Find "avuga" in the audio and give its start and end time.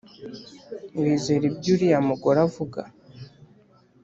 2.47-2.79